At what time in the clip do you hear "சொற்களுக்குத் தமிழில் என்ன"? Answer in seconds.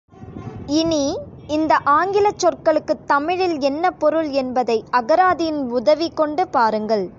2.39-3.91